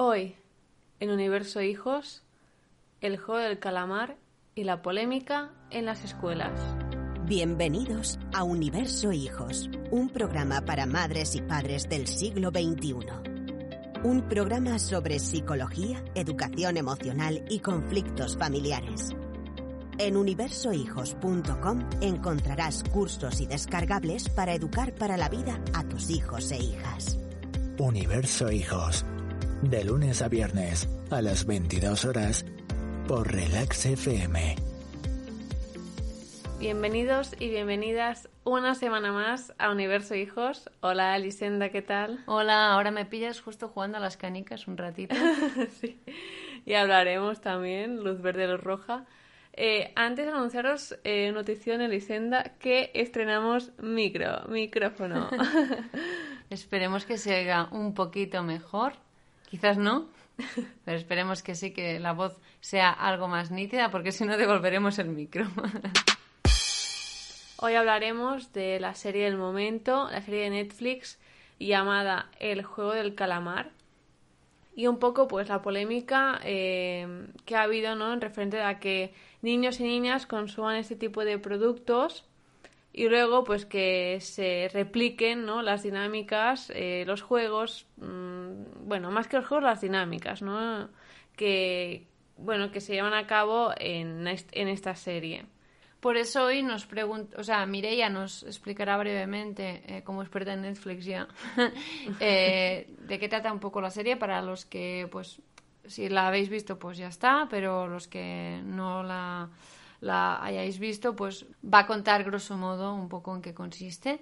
[0.00, 0.36] Hoy,
[1.00, 2.22] en Universo Hijos,
[3.00, 4.16] el juego del calamar
[4.54, 6.52] y la polémica en las escuelas.
[7.24, 12.94] Bienvenidos a Universo Hijos, un programa para madres y padres del siglo XXI.
[14.04, 19.16] Un programa sobre psicología, educación emocional y conflictos familiares.
[19.98, 26.58] En universohijos.com encontrarás cursos y descargables para educar para la vida a tus hijos e
[26.58, 27.18] hijas.
[27.80, 29.04] Universo Hijos,
[29.62, 32.44] de lunes a viernes a las 22 horas
[33.08, 34.56] por Relax FM.
[36.60, 40.70] Bienvenidos y bienvenidas una semana más a Universo Hijos.
[40.80, 42.22] Hola, Elisenda, ¿qué tal?
[42.26, 45.16] Hola, ahora me pillas justo jugando a las canicas un ratito.
[45.80, 46.00] sí.
[46.64, 49.06] Y hablaremos también, luz verde, luz roja.
[49.52, 55.30] Eh, antes de anunciaros eh, notición, Elisenda, que estrenamos micro, micrófono.
[56.50, 58.94] Esperemos que se haga un poquito mejor.
[59.48, 60.08] Quizás no,
[60.84, 64.98] pero esperemos que sí, que la voz sea algo más nítida, porque si no devolveremos
[64.98, 65.46] el micro.
[67.60, 71.18] Hoy hablaremos de la serie del momento, la serie de Netflix
[71.58, 73.70] llamada El juego del calamar.
[74.76, 78.12] Y un poco pues la polémica eh, que ha habido ¿no?
[78.12, 79.12] en referente a que
[79.42, 82.27] niños y niñas consuman este tipo de productos
[82.98, 85.62] y luego pues que se repliquen ¿no?
[85.62, 90.88] las dinámicas, eh, los juegos, mmm, bueno, más que los juegos, las dinámicas, ¿no?
[91.36, 95.46] Que, bueno, que se llevan a cabo en, en esta serie.
[96.00, 100.62] Por eso hoy nos pregunta, o sea, Mireia nos explicará brevemente, eh, como experta en
[100.62, 101.28] Netflix ya,
[102.20, 105.40] eh, de qué trata un poco la serie para los que, pues,
[105.86, 109.50] si la habéis visto, pues ya está, pero los que no la,
[110.00, 114.20] la hayáis visto, pues va a contar grosso modo un poco en qué consiste.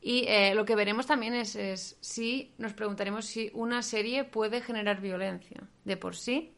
[0.00, 4.60] Y eh, lo que veremos también es, es si nos preguntaremos si una serie puede
[4.60, 6.54] generar violencia de por sí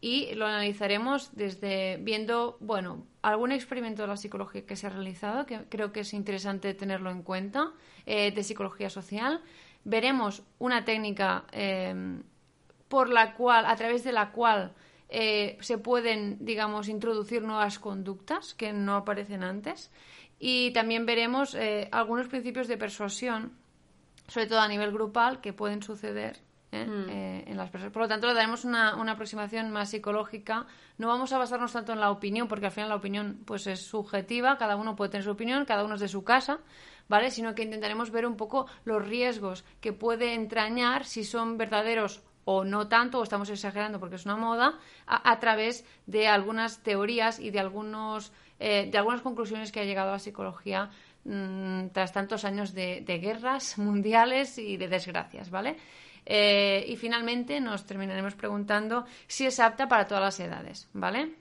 [0.00, 5.44] y lo analizaremos desde viendo, bueno, algún experimento de la psicología que se ha realizado,
[5.44, 7.72] que creo que es interesante tenerlo en cuenta,
[8.06, 9.42] eh, de psicología social.
[9.84, 12.22] Veremos una técnica eh,
[12.88, 14.72] por la cual, a través de la cual
[15.10, 19.90] eh, se pueden, digamos, introducir nuevas conductas que no aparecen antes.
[20.38, 23.52] Y también veremos eh, algunos principios de persuasión,
[24.28, 26.40] sobre todo a nivel grupal, que pueden suceder
[26.72, 26.86] ¿eh?
[26.86, 27.08] Mm.
[27.08, 27.92] Eh, en las personas.
[27.92, 30.66] Por lo tanto, le daremos una, una, aproximación más psicológica.
[30.98, 33.80] No vamos a basarnos tanto en la opinión, porque al final la opinión pues es
[33.80, 36.60] subjetiva, cada uno puede tener su opinión, cada uno es de su casa,
[37.08, 37.30] ¿vale?
[37.30, 42.64] Sino que intentaremos ver un poco los riesgos que puede entrañar si son verdaderos o
[42.64, 47.38] no tanto, o estamos exagerando porque es una moda, a, a través de algunas teorías
[47.38, 50.90] y de algunos eh, de algunas conclusiones que ha llegado la psicología
[51.24, 55.78] mmm, tras tantos años de, de, guerras mundiales y de desgracias, ¿vale?
[56.26, 61.36] Eh, y finalmente nos terminaremos preguntando si es apta para todas las edades, ¿vale?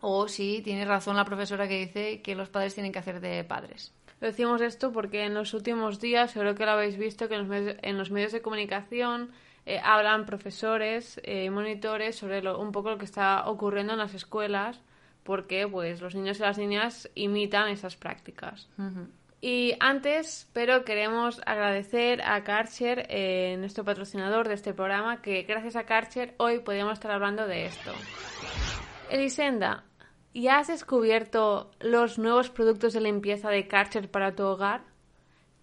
[0.00, 3.44] O si tiene razón la profesora que dice que los padres tienen que hacer de
[3.44, 3.92] padres.
[4.18, 7.48] Decimos esto porque en los últimos días, seguro que lo habéis visto, que en los
[7.48, 9.32] medios, en los medios de comunicación
[9.68, 13.98] eh, hablan profesores y eh, monitores sobre lo, un poco lo que está ocurriendo en
[13.98, 14.80] las escuelas
[15.24, 18.66] porque pues los niños y las niñas imitan esas prácticas.
[18.78, 19.08] Uh -huh.
[19.42, 25.76] Y antes, pero queremos agradecer a Karcher, eh, nuestro patrocinador de este programa, que gracias
[25.76, 27.92] a Karcher hoy podríamos estar hablando de esto.
[29.10, 29.84] Elisenda,
[30.32, 34.80] ¿ya has descubierto los nuevos productos de limpieza de Karcher para tu hogar?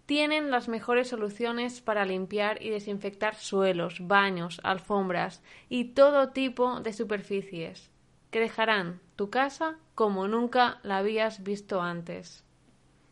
[0.06, 6.94] Tienen las mejores soluciones para limpiar y desinfectar suelos, baños, alfombras y todo tipo de
[6.94, 7.90] superficies
[8.30, 12.46] que dejarán tu casa como nunca la habías visto antes.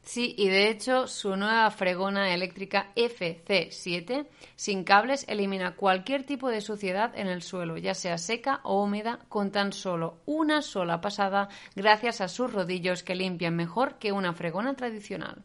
[0.04, 4.28] Sí, y de hecho su nueva fregona eléctrica FC7
[4.58, 9.20] sin cables elimina cualquier tipo de suciedad en el suelo, ya sea seca o húmeda,
[9.30, 14.34] con tan solo una sola pasada gracias a sus rodillos que limpian mejor que una
[14.34, 15.42] fregona tradicional.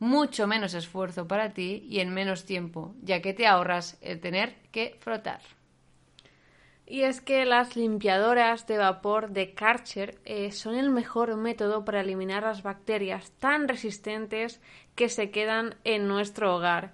[0.00, 4.54] Mucho menos esfuerzo para ti y en menos tiempo, ya que te ahorras el tener
[4.70, 5.40] que frotar.
[6.90, 12.00] Y es que las limpiadoras de vapor de Karcher eh, son el mejor método para
[12.00, 14.62] eliminar las bacterias tan resistentes
[14.94, 16.92] que se quedan en nuestro hogar.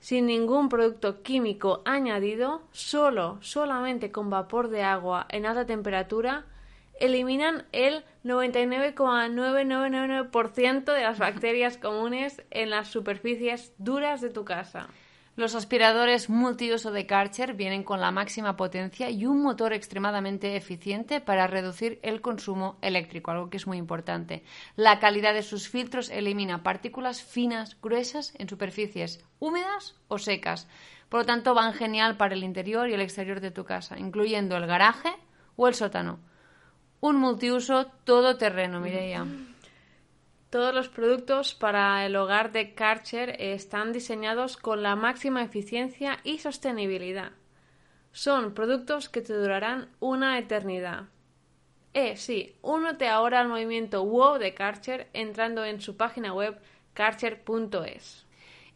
[0.00, 6.46] Sin ningún producto químico añadido, solo, solamente con vapor de agua en alta temperatura,
[7.00, 14.86] eliminan el 99,9999% de las bacterias comunes en las superficies duras de tu casa.
[15.36, 21.22] Los aspiradores multiuso de Karcher vienen con la máxima potencia y un motor extremadamente eficiente
[21.22, 24.44] para reducir el consumo eléctrico, algo que es muy importante.
[24.76, 30.68] La calidad de sus filtros elimina partículas finas, gruesas en superficies húmedas o secas.
[31.08, 34.58] Por lo tanto, van genial para el interior y el exterior de tu casa, incluyendo
[34.58, 35.08] el garaje
[35.56, 36.20] o el sótano.
[37.02, 39.24] Un multiuso todoterreno, Mireia.
[40.50, 46.40] Todos los productos para el hogar de Karcher están diseñados con la máxima eficiencia y
[46.40, 47.32] sostenibilidad.
[48.12, 51.04] Son productos que te durarán una eternidad.
[51.94, 56.60] Eh, sí, únete ahora al movimiento WOW de Karcher entrando en su página web
[56.92, 58.26] karcher.es.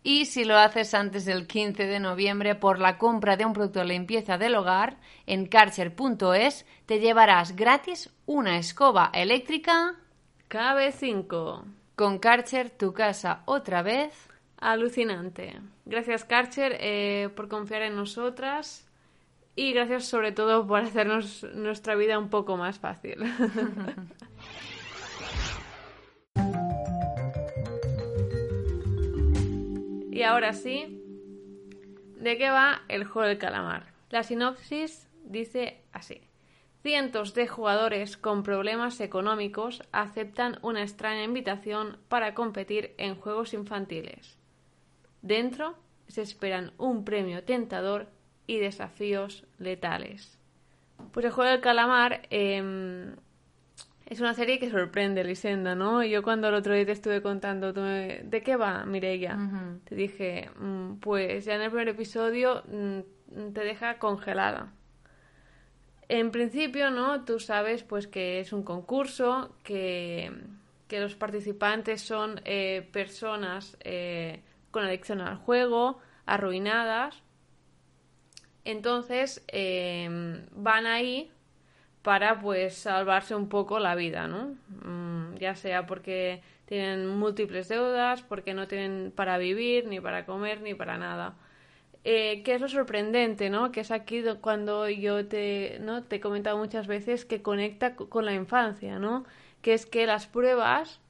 [0.07, 3.79] Y si lo haces antes del 15 de noviembre por la compra de un producto
[3.79, 9.95] de limpieza del hogar en karcher.es, te llevarás gratis una escoba eléctrica
[10.51, 11.65] KB5.
[11.97, 14.13] Con Karcher, tu casa otra vez.
[14.59, 15.59] Alucinante.
[15.87, 18.87] Gracias, Karcher, eh, por confiar en nosotras
[19.57, 23.17] y gracias sobre todo por hacernos nuestra vida un poco más fácil.
[30.15, 31.03] y ahora sí,
[32.21, 33.93] ¿de qué va el juego del calamar?
[34.11, 36.21] La sinopsis dice así.
[36.83, 44.39] Cientos de jugadores con problemas económicos aceptan una extraña invitación para competir en juegos infantiles.
[45.21, 45.75] Dentro
[46.07, 48.07] se esperan un premio tentador
[48.47, 50.39] y desafíos letales.
[51.11, 53.17] Pues el juego del calamar em,
[54.07, 56.03] es una serie que sorprende, Lisenda, ¿no?
[56.05, 59.39] Yo cuando el otro día te estuve contando, ¿de qué va, Mireia?
[59.85, 64.73] Te dije, mm, pues ya en el primer episodio mm, te deja congelada
[66.09, 67.25] en principio, ¿no?
[67.25, 70.31] Tú sabes pues que es un concurso, que,
[70.91, 77.21] los participantes son eh, personas eh, con adicción al juego, arruinadas.
[78.65, 81.33] Entonces em, van ahí
[82.05, 84.55] para pues salvarse un poco la vida, ¿no?
[84.85, 90.61] Mm, ya sea porque tienen múltiples deudas, porque no tienen para vivir, ni para comer,
[90.61, 91.35] ni para nada.
[92.05, 93.73] Eh, que es lo sorprendente, ¿no?
[93.73, 96.05] Que es aquí cuando yo te, ¿no?
[96.05, 99.25] te he comentado muchas veces que conecta con la infancia, ¿no?
[99.63, 101.01] Que es que las pruebas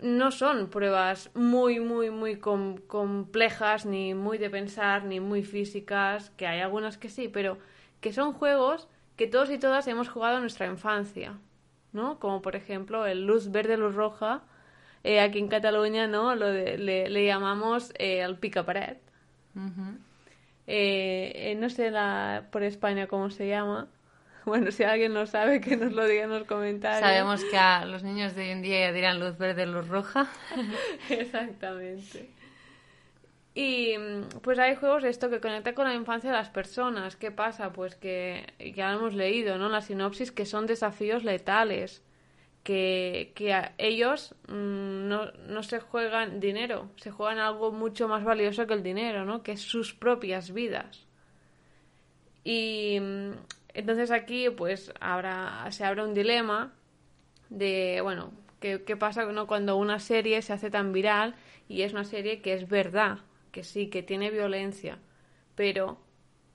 [0.00, 6.46] no son pruebas muy, muy, muy complejas, ni muy de pensar, ni muy físicas, que
[6.46, 7.58] hay algunas que sí, pero
[8.00, 8.88] que son juegos
[9.20, 11.34] que todos y todas hemos jugado en nuestra infancia,
[11.92, 12.18] ¿no?
[12.18, 14.40] Como por ejemplo el luz verde, luz roja,
[15.04, 16.34] eh, aquí en Cataluña, ¿no?
[16.34, 18.96] Lo le, llamamos eh, el pica pared.
[20.66, 23.88] Eh, eh, no sé la, por España cómo se llama.
[24.46, 27.00] Bueno, si alguien lo sabe, que nos lo diga en los comentarios.
[27.00, 30.30] Sabemos que a los niños de hoy en día ya dirán luz verde, luz roja.
[31.10, 32.30] Exactamente.
[33.62, 33.94] Y
[34.40, 37.16] pues hay juegos esto que conecta con la infancia de las personas.
[37.16, 37.74] ¿Qué pasa?
[37.74, 39.68] Pues que ya hemos leído, ¿no?
[39.68, 42.02] La sinopsis que son desafíos letales
[42.64, 43.34] que,
[43.76, 48.82] ellos mm, no, no, se juegan dinero, se juegan algo mucho más valioso que el
[48.82, 49.42] dinero, ¿no?
[49.42, 51.06] Que es sus propias vidas.
[52.44, 53.32] Y mm,
[53.74, 56.72] entonces aquí pues habrá, se abre un dilema
[57.50, 59.46] de, bueno, ¿qué, qué pasa ¿no?
[59.46, 61.34] cuando una serie se hace tan viral
[61.68, 63.18] y es una serie que es verdad,
[63.50, 64.98] que sí, que tiene violencia,
[65.54, 65.98] pero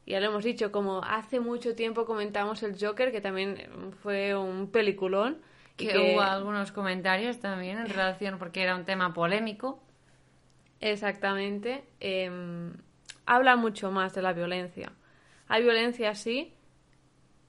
[0.06, 4.70] ya lo hemos dicho, como hace mucho tiempo comentamos el Joker, que también fue un
[4.70, 5.42] peliculón,
[5.78, 9.84] que, hubo algunos comentarios también en relación, porque era un tema polémico.
[10.80, 11.84] Exactamente.
[12.00, 12.74] Em,
[13.26, 14.94] habla mucho más de la violencia.
[15.48, 16.54] Hay violencia, sí,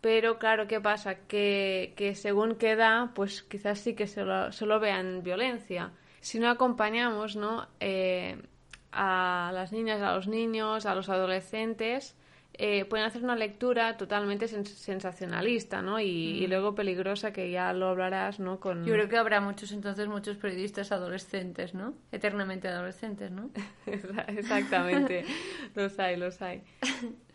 [0.00, 1.26] pero claro, ¿qué pasa?
[1.26, 5.92] Que, que según queda, pues quizás sí que solo, solo vean violencia.
[6.20, 7.68] Si no acompañamos, ¿no?
[7.80, 8.40] Eh,
[8.96, 12.16] a las niñas, a los niños, a los adolescentes,
[12.58, 16.00] eh, pueden hacer una lectura totalmente sensacionalista, ¿no?
[16.00, 18.60] Y, luego peligrosa, que ya lo hablarás, ¿no?
[18.60, 18.86] Con...
[18.86, 21.92] Yo creo que habrá muchos, entonces, muchos periodistas adolescentes, ¿no?
[22.12, 23.50] Eternamente adolescentes, ¿no?
[24.28, 25.26] Exactamente,
[25.74, 26.62] los hay, los hay.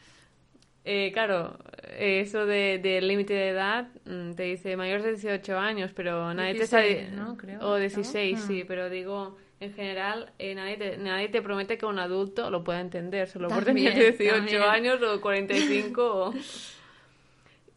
[0.83, 1.59] Eh, claro,
[1.97, 6.55] eso del de, límite de edad mm, te dice mayores de 18 años, pero nadie
[6.55, 7.09] te sabe...
[7.11, 7.37] ¿no?
[7.37, 8.67] Creo, o 16, sí, mm.
[8.67, 12.81] pero digo en general, eh, nadie, te, nadie te promete que un adulto lo pueda
[12.81, 16.33] entender, solo por tener 18 años o 45.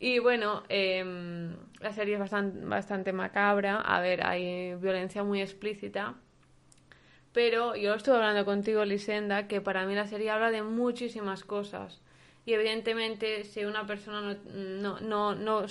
[0.01, 3.81] Y bueno, em, la serie es bastante, bastante macabra.
[3.81, 6.15] A ver, hay violencia muy explícita.
[7.33, 12.03] Pero yo estuve hablando contigo, Lisenda, que para mí la serie habla de muchísimas cosas.
[12.47, 15.67] Y evidentemente, si una persona no, no, no,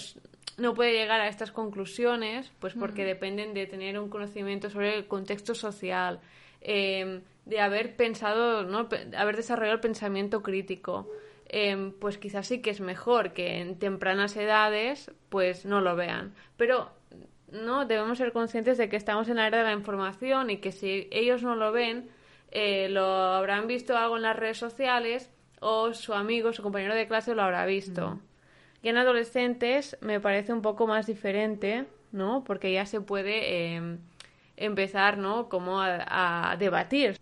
[0.57, 5.07] no puede llegar a estas conclusiones, pues porque dependen de tener un conocimiento sobre el
[5.07, 6.19] contexto social,
[6.61, 8.87] em, de haber pensado, ¿no?
[9.17, 11.09] haber desarrollado el pensamiento crítico.
[11.47, 16.33] Em, pues quizás sí que es mejor que en tempranas edades pues no lo vean.
[16.57, 16.89] Pero
[17.51, 20.71] no debemos ser conscientes de que estamos en la era de la información y que
[20.71, 22.09] si ellos no lo ven,
[22.51, 25.29] eh, lo habrán visto algo en las redes sociales
[25.63, 28.19] o su amigo, su compañero de clase lo habrá visto.
[28.81, 32.43] Y en adolescentes me parece un poco más diferente, ¿no?
[32.43, 33.99] Porque ya se puede em,
[34.57, 35.47] empezar, ¿no?
[35.47, 37.17] Como a, debatir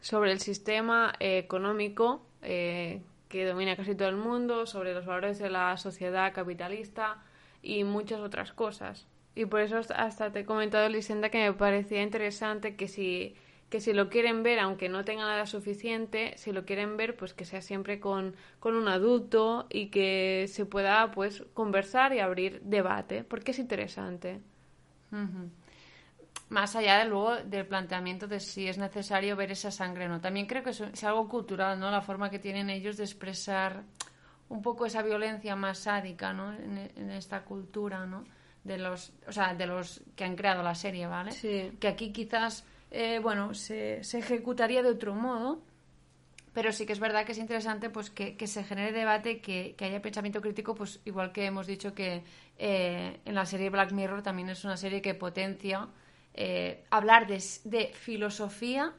[0.00, 5.50] sobre el sistema económico eh, que domina casi todo el mundo, sobre los valores de
[5.50, 7.22] la sociedad capitalista
[7.62, 9.06] y muchas otras cosas.
[9.34, 13.36] Y por eso hasta te he comentado, Lisenda, que me parecía interesante que si,
[13.70, 17.32] que si lo quieren ver, aunque no tengan nada suficiente, si lo quieren ver, pues
[17.32, 22.60] que sea siempre con, con un adulto y que se pueda pues conversar y abrir
[22.62, 24.40] debate, porque es interesante
[26.50, 30.20] más allá de luego del planteamiento de si es necesario ver esa sangre o no.
[30.20, 31.90] También creo que es algo cultural, ¿no?
[31.90, 33.84] La forma que tienen ellos de expresar
[34.48, 36.52] un poco esa violencia más sádica, ¿no?
[36.52, 38.24] En, esta cultura, ¿no?
[38.64, 41.30] De los, o sea, de los que han creado la serie, ¿vale?
[41.30, 41.72] Sí.
[41.78, 45.62] Que aquí quizás, eh, bueno, se, se, ejecutaría de otro modo,
[46.52, 49.74] pero sí que es verdad que es interesante pues que, que se genere debate, que,
[49.76, 52.24] que, haya pensamiento crítico, pues igual que hemos dicho que
[52.58, 55.88] eh, en la serie Black Mirror también es una serie que potencia
[56.34, 57.40] eh, hablar de,
[57.94, 58.94] filosofía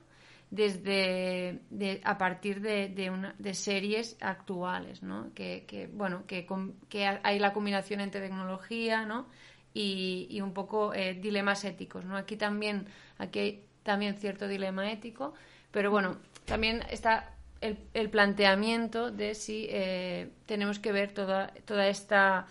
[0.50, 1.62] desde
[2.04, 2.90] a partir de,
[3.38, 5.34] de, series actuales, ¿no?
[5.34, 6.46] Que, bueno, que,
[6.90, 9.28] que, hay la combinación entre tecnología, ¿no?
[9.74, 12.18] Y, un poco eh, dilemas éticos, ¿no?
[12.18, 15.34] Aquí también, aquí hay también cierto dilema ético,
[15.72, 21.88] pero bueno, también está el, el planteamiento de si eh, tenemos que ver toda, toda
[21.88, 22.48] esta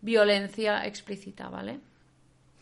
[0.00, 1.80] violencia explícita, ¿vale?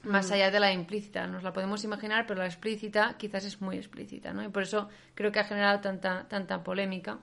[0.04, 0.33] más mm.
[0.35, 1.26] allá de la implícita.
[1.26, 4.42] Nos la podemos imaginar, pero la explícita quizás es muy explícita, ¿no?
[4.42, 7.19] Y por eso creo que ha generado tanta, tanta polémica,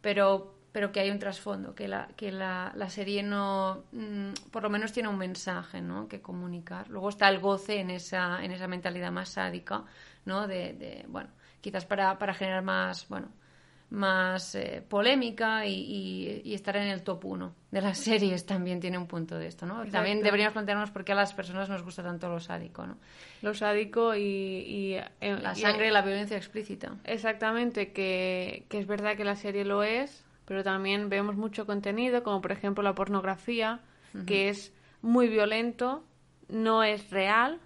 [0.00, 4.62] pero, pero que hay un trasfondo, que la, que la, la serie no, mm, por
[4.62, 6.08] lo menos tiene un mensaje, ¿no?
[6.08, 6.88] Que comunicar.
[6.88, 9.84] Luego está el goce en esa, en esa mentalidad más sádica,
[10.24, 10.46] ¿no?
[10.46, 13.28] De, de bueno, quizás para, para generar más, bueno,
[13.92, 19.06] más eh, polémica y, estar en el top 1 de las series también tiene un
[19.06, 19.84] punto de esto, ¿no?
[19.86, 22.96] También deberíamos plantearnos por qué a las personas nos gusta tanto lo sádico, ¿no?
[23.42, 24.96] Lo sádico y...
[25.20, 26.96] Eh, la sangre y, la violencia explícita.
[27.04, 32.40] Exactamente, que, es verdad que la serie lo es, pero también vemos mucho contenido, como
[32.40, 33.80] por ejemplo la pornografía,
[34.26, 36.04] que es muy violento,
[36.48, 37.60] no es real,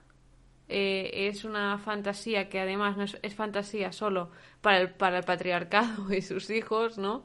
[0.69, 4.31] eh, es una fantasía que además no es, fantasía solo
[4.61, 7.25] para el, para el patriarcado y sus hijos, ¿no?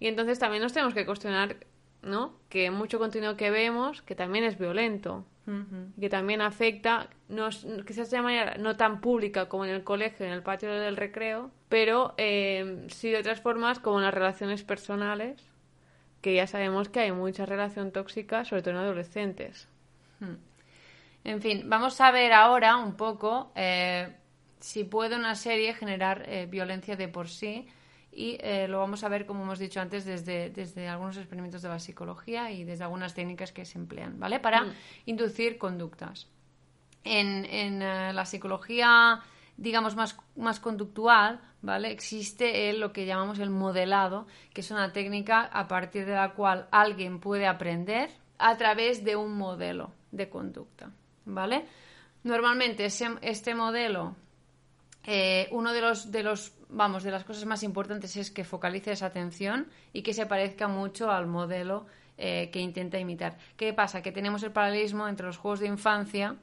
[0.00, 1.56] Y entonces también nos tenemos que cuestionar,
[2.02, 2.34] ¿no?
[2.48, 5.24] Que mucho contenido que vemos, que también es violento,
[6.00, 7.50] que también afecta, no,
[7.86, 11.52] quizás de manera no tan pública como en el colegio, en el patio del recreo,
[11.68, 15.40] pero eh, sí de otras formas como en las relaciones personales,
[16.20, 19.68] que ya sabemos que hay mucha relación tóxica, sobre todo en adolescentes.
[21.26, 24.14] En fin, vamos a ver ahora un poco eh,
[24.60, 27.66] si puede una serie generar eh, violencia de por sí
[28.12, 31.68] y eh, lo vamos a ver, como hemos dicho antes, desde, desde algunos experimentos de
[31.68, 34.38] la psicología y desde algunas técnicas que se emplean, ¿vale?
[34.38, 34.72] Para mm.
[35.06, 36.28] inducir conductas.
[37.02, 39.20] En, en la psicología,
[39.56, 41.90] digamos, más, más conductual, ¿vale?
[41.90, 46.68] Existe lo que llamamos el modelado, que es una técnica a partir de la cual
[46.70, 50.92] alguien puede aprender a través de un modelo de conducta.
[51.26, 51.66] ¿Vale?
[52.24, 54.16] Normalmente este modelo,
[55.04, 58.92] eh, uno de los, de los, vamos, de las cosas más importantes es que focalice
[58.92, 61.86] esa atención y que se parezca mucho al modelo
[62.18, 63.36] eh, que intenta imitar.
[63.56, 64.02] ¿Qué pasa?
[64.02, 66.36] Que tenemos el paralelismo entre los juegos de infancia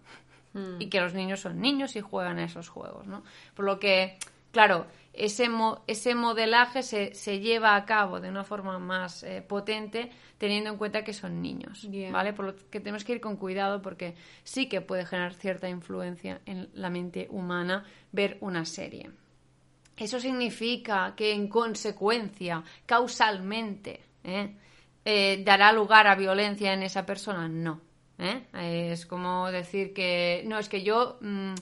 [0.53, 0.79] hmm.
[0.79, 3.23] y que los niños son niños y juegan a esos juegos, ¿no?
[3.55, 4.17] Por lo que,
[4.51, 5.47] claro, ese,
[5.85, 10.77] ese modelaje se, se, lleva a cabo de una forma más eh, potente teniendo en
[10.77, 12.33] cuenta que son niños, ¿vale?
[12.33, 16.41] Por lo que tenemos que ir con cuidado porque sí que puede generar cierta influencia
[16.45, 19.11] en la mente humana ver una serie.
[19.95, 24.55] Eso significa que en consecuencia, causalmente, ¿eh?
[25.05, 27.47] Eh, dará lugar a violencia en esa persona.
[27.47, 27.81] No.
[28.53, 31.55] Es como decir que no, es que yo mm,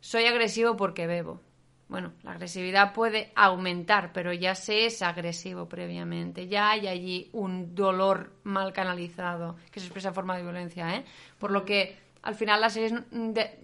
[0.00, 1.40] soy agresivo porque bebo
[1.88, 7.74] bueno, la agresividad puede aumentar, pero ya se es agresivo previamente, ya hay allí un
[7.74, 11.04] dolor mal canalizado que se expresa en forma de violencia, ¿eh?
[11.38, 12.92] Por lo que al final las series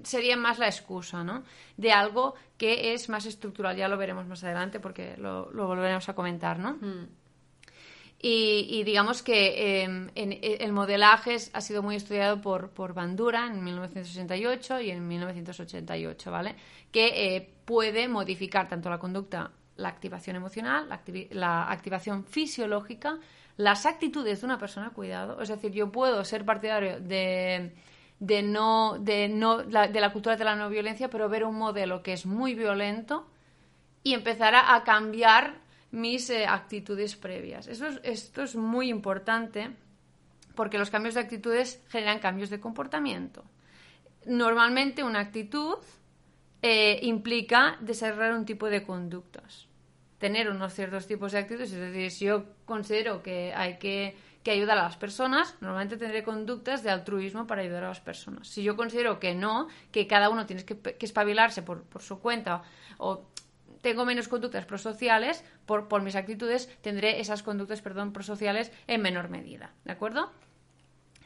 [0.05, 1.43] sería más la excusa, ¿no?
[1.77, 6.15] De algo que es más estructural, ya lo veremos más adelante porque lo, volveremos a
[6.15, 6.75] comentar, ¿no?
[6.75, 7.09] Hmm.
[8.25, 14.91] Y, digamos que em, el modelaje ha sido muy estudiado por, Bandura en 1968 y
[14.93, 16.55] en 1988, ¿vale?
[16.93, 20.89] Que eh, puede modificar tanto la conducta, la activación emocional,
[21.31, 23.19] la, activación fisiológica,
[23.57, 25.43] las actitudes de una persona, cuidado.
[25.43, 27.75] Es decir, yo puedo ser partidario de,
[28.21, 31.57] de no, de, no la, de la cultura de la no violencia, pero ver un
[31.57, 33.27] modelo que es muy violento
[34.05, 35.62] y empezar a cambiar
[35.93, 37.69] mis eh, actitudes previas.
[37.69, 39.71] Esto es, esto es muy importante
[40.55, 43.45] porque los cambios de actitudes generan cambios de comportamiento.
[44.27, 45.79] Normalmente una actitud
[46.63, 49.67] eh, implica desarrollar un tipo de conductas,
[50.19, 51.73] tener unos ciertos tipos de actitudes.
[51.73, 56.83] Es decir, si yo considero que hay que, ayudar a las personas, normalmente tendré conductas
[56.83, 58.49] de altruismo para ayudar a las personas.
[58.49, 62.19] Si yo considero que no, que cada uno tiene que, que espabilarse por, por su
[62.19, 62.63] cuenta
[62.99, 63.32] o
[63.83, 69.29] tengo menos conductas prosociales, por, por mis actitudes tendré esas conductas, perdón, prosociales en menor
[69.29, 69.75] medida.
[69.85, 70.33] ¿De acuerdo?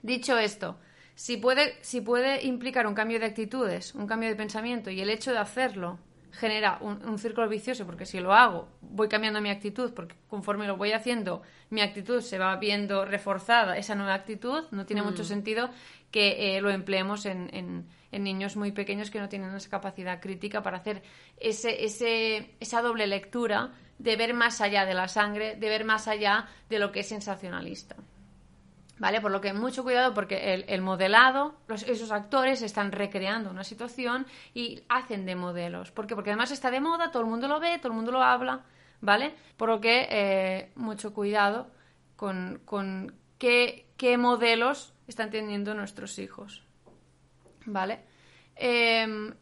[0.03, 0.79] Dicho esto,
[1.15, 5.11] si puede, si puede implicar un cambio de actitudes, un cambio de pensamiento y el
[5.11, 5.99] hecho de hacerlo
[6.33, 10.77] genera un, círculo vicioso porque si lo hago voy cambiando mi actitud porque conforme lo
[10.77, 15.27] voy haciendo mi actitud se va viendo reforzada esa nueva actitud no tiene mucho mm.
[15.27, 15.71] sentido
[16.11, 17.87] que eh, lo empleemos en, en
[18.25, 21.03] niños muy pequeños que no tienen esa capacidad crítica para hacer
[21.39, 26.09] ese, ese, esa doble lectura de ver más allá de la sangre, de ver más
[26.09, 27.97] allá de lo que es sensacionalista.
[28.99, 29.21] ¿Vale?
[29.21, 34.85] Por lo que mucho cuidado porque el, modelado, esos actores están recreando una situación y
[34.89, 35.91] hacen de modelos.
[35.91, 36.15] ¿Por qué?
[36.15, 38.65] Porque además está de moda, todo el mundo lo ve, todo el mundo lo habla,
[39.03, 39.35] ¿vale?
[39.59, 41.71] Por lo que eh, mucho cuidado
[42.17, 46.66] con, con qué, qué modelos están teniendo nuestros hijos.
[47.67, 48.01] ¿Vale?
[48.55, 49.33] Em,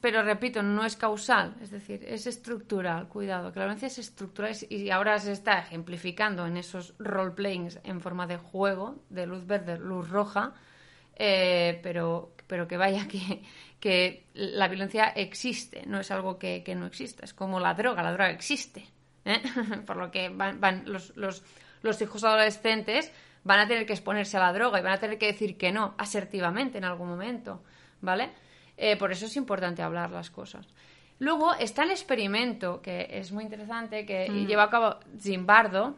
[0.00, 4.54] pero repito, no es causal, es decir, es estructural, cuidado, que la violencia es estructural
[4.68, 9.78] y ahora se está ejemplificando en esos role-playings en forma de juego, de luz verde,
[9.78, 10.52] luz roja,
[11.16, 13.42] eh, pero, pero que vaya que,
[13.80, 18.12] que la violencia existe, no es algo que, no exista, es como la droga, la
[18.12, 18.84] droga existe,
[19.24, 19.40] ¿eh?
[19.86, 21.42] por lo que van, van los, los,
[21.80, 23.10] los hijos adolescentes
[23.44, 25.70] van a tener que exponerse a la droga y van a tener que decir que
[25.70, 27.62] no asertivamente en algún momento,
[28.00, 28.32] ¿vale?
[28.76, 30.66] Eh, por eso es importante hablar las cosas.
[31.20, 34.46] Luego está el experimento, que es muy interesante, que mm.
[34.46, 35.94] lleva a cabo Zimbardo,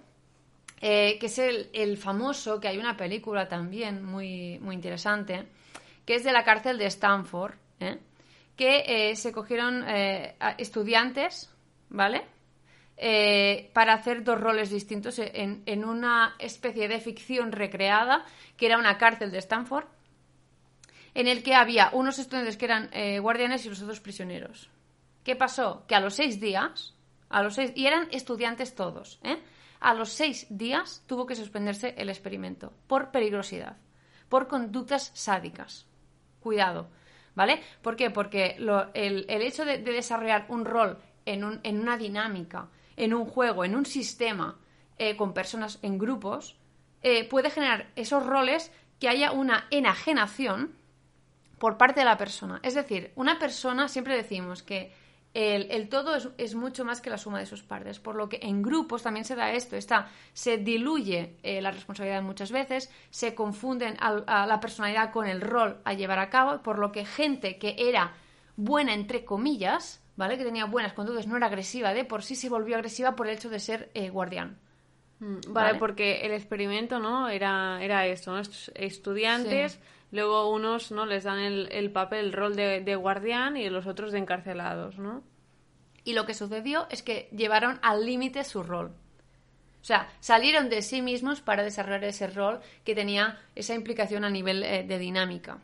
[0.81, 5.47] eh, que es el, famoso, que hay una película también muy, muy interesante,
[6.05, 7.99] que es de la cárcel de Stanford, ¿eh?
[8.57, 9.85] que se cogieron
[10.57, 11.55] estudiantes,
[11.91, 12.25] ¿vale?
[12.99, 18.25] Eh, para hacer dos roles distintos en, una especie de ficción recreada,
[18.57, 19.85] que era una cárcel de Stanford,
[21.13, 24.71] en el que había unos estudiantes que eran eh, guardianes y los otros prisioneros.
[25.25, 25.85] ¿Qué pasó?
[25.87, 26.95] Que a los seis días,
[27.29, 29.43] a los seis, y eran estudiantes todos, ¿eh?
[29.81, 33.77] a los seis días tuvo que suspenderse el experimento por peligrosidad,
[34.31, 35.87] por conductas sádicas.
[36.41, 36.89] Cuidado,
[37.35, 37.61] ¿vale?
[37.83, 38.11] ¿Por qué?
[38.11, 38.57] Porque
[38.95, 43.87] el, hecho de, desarrollar un rol en, en una dinámica, en un juego, en un
[43.87, 44.59] sistema,
[44.99, 46.57] eh, con personas en grupos,
[47.03, 50.75] eh, puede generar esos roles que haya una enajenación
[51.59, 52.61] por parte de la persona.
[52.63, 54.93] Es decir, una persona, siempre decimos que
[55.35, 58.63] el, todo es, mucho más que la suma de sus partes, por lo que en
[58.63, 63.97] grupos también se da esto, está, se diluye eh, la responsabilidad muchas veces, se confunden
[64.01, 67.77] a la personalidad con el rol a llevar a cabo, por lo que gente que
[67.77, 68.15] era
[68.57, 70.39] buena entre comillas, ¿vale?
[70.39, 73.35] Que tenía buenas conductas, no era agresiva, de por sí se volvió agresiva por el
[73.35, 74.59] hecho de ser eh, guardián.
[75.21, 77.29] Mm, vale, porque el experimento, ¿no?
[77.29, 78.43] Era, era esto, ¿no?
[78.75, 79.79] estudiantes,
[80.11, 81.07] luego unos, ¿no?
[81.07, 84.99] Les dan el, el papel, el rol de, de, guardián y los otros de encarcelados,
[84.99, 85.23] ¿no?
[86.05, 88.93] Y lo que sucedió es que llevaron al límite su rol.
[89.81, 94.31] O sea, salieron de sí mismos para desarrollar ese rol que tenía esa implicación a
[94.31, 95.59] nivel eh, de dinámica.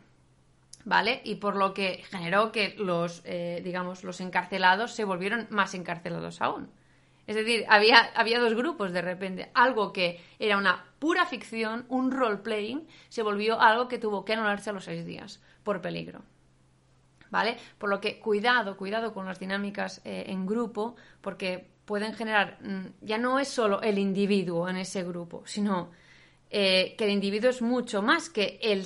[0.85, 1.21] ¿Vale?
[1.23, 6.41] Y por lo que generó que los, eh, digamos, los encarcelados se volvieron más encarcelados
[6.41, 6.69] aún.
[7.25, 9.49] Es decir, había, había dos grupos de repente.
[9.53, 14.69] Algo que era una pura ficción, un role-playing, se volvió algo que tuvo que anularse
[14.69, 16.23] a los seis días por peligro.
[17.29, 17.57] ¿Vale?
[17.77, 23.05] Por lo que cuidado, cuidado con las dinámicas eh, en grupo, porque pueden generar, mm,
[23.05, 25.91] ya no es solo el individuo en ese grupo, sino
[26.55, 28.85] eh, que el individuo es mucho más que el,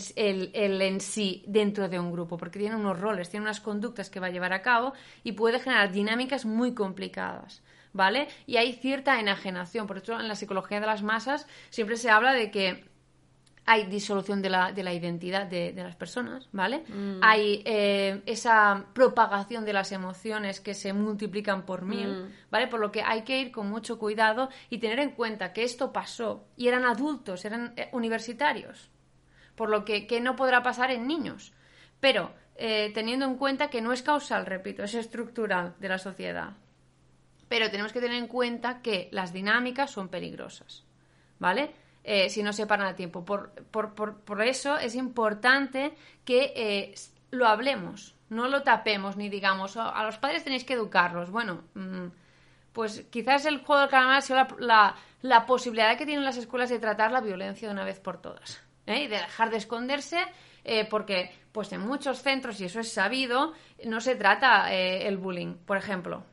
[0.56, 4.28] en sí dentro de un grupo, porque tiene unos roles, tiene unas conductas que va
[4.28, 4.94] a llevar a cabo
[5.26, 7.62] y puede generar dinámicas muy complicadas.
[7.92, 8.30] ¿Vale?
[8.46, 9.86] Y hay cierta enajenación.
[9.86, 12.86] Por eso, en la psicología de las masas siempre se habla de que
[13.70, 16.84] hay disolución de la, de la identidad de, de las personas, ¿vale?
[17.22, 22.68] Hay eh, esa propagación de las emociones que se multiplican por mil, ¿vale?
[22.68, 25.92] Por lo que hay que ir con mucho cuidado y tener en cuenta que esto
[25.92, 28.90] pasó y eran adultos, eran eh, universitarios,
[29.56, 31.52] por lo que, que no podrá pasar en niños.
[32.00, 36.54] Pero eh, teniendo en cuenta que no es causal, repito, es estructural de la sociedad.
[37.50, 40.86] Pero tenemos que tener en cuenta que las dinámicas son peligrosas,
[41.38, 41.74] ¿vale?
[42.10, 43.26] Eh, si no se paran a tiempo.
[43.26, 45.94] Por, por, por, por eso es importante
[46.24, 46.96] que eh,
[47.32, 51.30] lo hablemos, no lo tapemos ni digamos, "Oh, a los padres tenéis que educarlos.
[51.32, 52.06] Bueno, mm,
[52.72, 56.70] pues quizás el juego del calamar sea la, la- la posibilidad que tienen las escuelas
[56.70, 58.62] de tratar la violencia de una vez por todas.
[58.86, 59.04] ¿eh?
[59.04, 60.20] Y de dejar de esconderse,
[60.64, 63.52] eh, porque pues en muchos centros, y eso es sabido,
[63.84, 66.24] no se trata eh, el bullying, por ejemplo.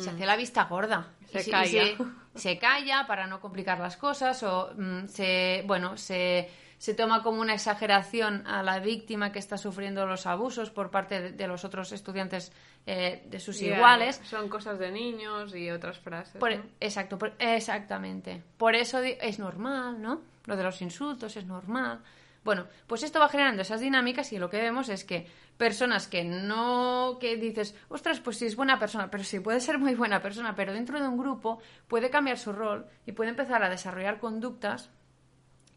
[0.00, 1.08] Se hace la vista gorda.
[1.32, 1.96] Se Y se,
[2.38, 6.48] se calla para no complicar las cosas o mm, se, bueno, se,
[6.78, 11.20] se toma como una exageración a la víctima que está sufriendo los abusos por parte
[11.20, 12.52] de, de los otros estudiantes
[12.86, 14.20] eh, de sus iguales.
[14.24, 16.36] Son cosas de niños y otras frases.
[16.38, 16.62] Por- ¿no?
[16.80, 18.42] exacto, por- exactamente.
[18.56, 20.22] Por eso es normal, ¿no?
[20.46, 22.00] Lo de los insultos es normal.
[22.48, 25.26] Bueno, pues esto va generando esas dinámicas y lo que vemos es que
[25.58, 29.78] personas que no, que dices, ostras, pues sí es buena persona, pero sí puede ser
[29.78, 33.62] muy buena persona, pero dentro de un grupo puede cambiar su rol y puede empezar
[33.62, 34.88] a desarrollar conductas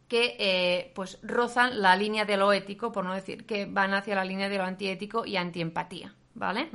[0.08, 4.16] que eh, pues rozan la línea de lo ético, por no decir que van hacia
[4.16, 6.70] la línea de lo antiético y antiempatía, ¿vale?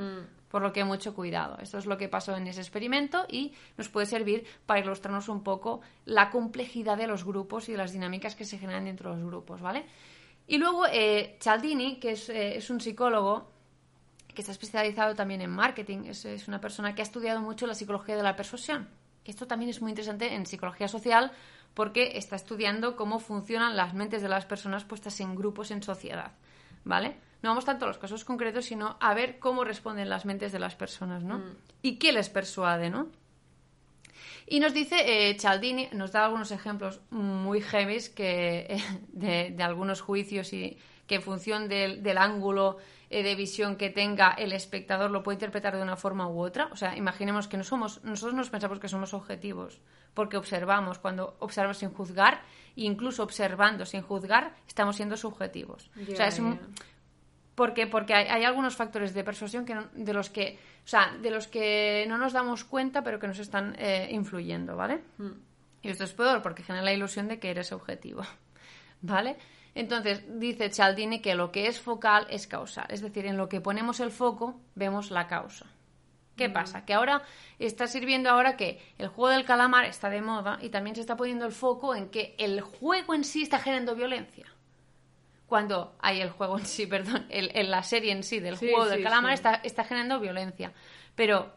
[0.48, 1.58] Por lo que mucho cuidado.
[1.60, 5.42] Esto es lo que pasó en ese experimento y nos puede servir para ilustrarnos un
[5.42, 9.16] poco la complejidad de los grupos y de las dinámicas que se generan dentro de
[9.16, 9.84] los grupos, ¿vale?
[10.46, 13.50] Y luego eh, Cialdini, que es, eh, es un psicólogo
[14.32, 17.74] que está especializado también en marketing, es, es una persona que ha estudiado mucho la
[17.74, 18.88] psicología de la persuasión.
[19.24, 21.32] Esto también es muy interesante en psicología social
[21.74, 26.32] porque está estudiando cómo funcionan las mentes de las personas puestas en grupos en sociedad,
[26.84, 27.16] ¿vale?
[27.46, 30.58] No vamos tanto a los casos concretos, sino a ver cómo responden las mentes de
[30.58, 31.38] las personas, ¿no?
[31.80, 33.06] Y qué les persuade, ¿no?
[34.48, 34.96] Y nos dice
[35.30, 40.78] eh, Cialdini, nos da algunos ejemplos muy heavies que, eh, de, de algunos juicios y
[41.06, 42.78] que en función del, del ángulo
[43.10, 46.68] eh, de visión que tenga el espectador lo puede interpretar de una forma u otra.
[46.72, 49.80] O sea, imaginemos que no somos, nosotros nos pensamos que somos objetivos
[50.14, 52.40] porque observamos, cuando observamos sin juzgar,
[52.74, 55.90] incluso observando sin juzgar, estamos siendo subjetivos.
[56.12, 56.58] o sea, es un-
[57.56, 57.62] ya.
[57.64, 61.16] porque, porque hay, hay algunos factores de persuasión que no- de los que, o sea,
[61.20, 65.00] de los que no nos damos cuenta, pero que nos están eh, influyendo, ¿vale?
[65.82, 68.22] Y esto es peor porque genera la ilusión de que eres objetivo,
[69.02, 69.36] ¿vale?
[69.74, 73.60] Entonces, dice Cialdini que lo que es focal es causal, es decir, en lo que
[73.60, 75.66] ponemos el foco vemos la causa.
[76.34, 76.84] ¿Qué pasa?
[76.84, 77.22] Que ahora
[77.58, 81.16] está sirviendo ahora que el juego del calamar está de moda y también se está
[81.16, 84.44] poniendo el foco en que el juego en sí está generando violencia
[85.46, 88.68] cuando hay el juego en sí, perdón, el, el- la serie en sí del Sí,
[88.70, 89.34] juego del calamar sí.
[89.34, 90.72] está, está generando violencia.
[91.14, 91.52] Pero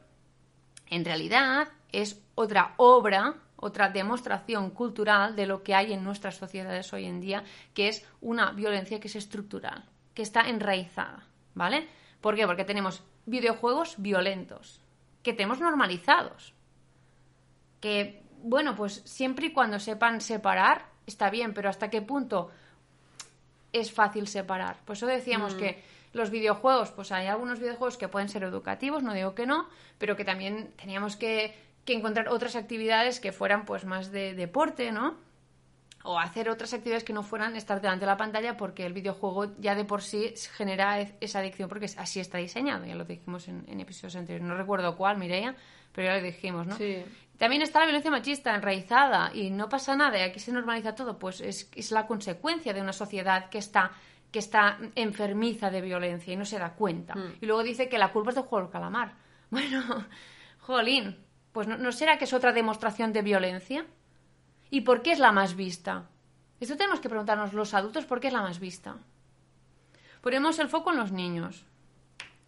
[0.90, 6.94] en realidad es otra obra, otra demostración cultural de lo que hay en nuestras sociedades
[6.94, 11.26] hoy en día, que es una violencia que es estructural, que está enraizada,
[11.56, 11.88] ¿vale?
[12.22, 12.46] ¿Por qué?
[12.46, 14.82] Porque tenemos videojuegos violentos,
[15.24, 16.54] que tenemos normalizados,
[17.80, 22.50] que, bueno, pues siempre y cuando sepan separar, está bien, pero ¿hasta qué punto
[23.74, 24.78] es fácil separar?
[24.86, 25.82] Por eso decíamos que
[26.14, 30.16] los videojuegos, pues hay algunos videojuegos que pueden ser educativos, no digo que no, pero
[30.16, 31.54] que también teníamos que,
[31.86, 35.18] que encontrar otras actividades que fueran pues más de deporte, ¿no?
[36.04, 39.54] O hacer otras actividades que no fueran estar delante de la pantalla porque el videojuego
[39.60, 43.48] ya de por sí genera e- esa adicción porque así está diseñado, ya lo dijimos
[43.50, 44.48] en, en episodios anteriores.
[44.48, 45.56] No recuerdo cuál, Mireia,
[46.00, 46.78] pero ya lo dijimos, ¿no?
[46.78, 47.04] Sí.
[47.38, 51.20] También está la violencia machista enraizada y no pasa nada y aquí se normaliza todo,
[51.20, 53.92] pues es, es la consecuencia de una sociedad que está
[54.32, 57.16] que está enfermiza de violencia y no se da cuenta.
[57.42, 59.14] Y luego dice que la culpa es del juego del calamar.
[59.50, 59.84] Bueno,
[60.60, 61.18] jolín,
[61.52, 63.86] pues no, ¿no será que es otra demostración de violencia?
[64.70, 66.08] ¿Y por qué es la más vista?
[66.62, 68.96] Esto tenemos que preguntarnos los adultos por qué es la más vista.
[70.22, 71.66] Ponemos el foco en los niños,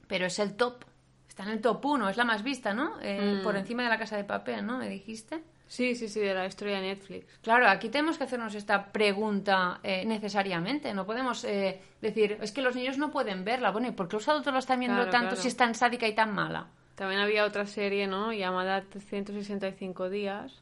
[0.08, 0.86] pero es el top.
[1.32, 2.96] Está en el top 1, es la más vista, ¿no?
[3.02, 4.78] Eh, Por encima de la casa de papel, ¿no?
[4.80, 5.42] ¿Me dijiste?
[5.66, 7.26] Sí, sí, sí, de la historia de Netflix.
[7.42, 10.94] Claro, aquí tenemos que hacernos esta pregunta eh, necesariamente.
[10.94, 13.72] No podemos eh, decir, es que los niños no pueden verla.
[13.72, 15.42] Bueno, ¿y por qué los adultos lo están viendo Claro, tanto claro.
[15.42, 16.68] si es tan sádica y tan mala?
[16.96, 18.34] También había otra serie, ¿no?
[18.34, 20.62] Llamada 365 días,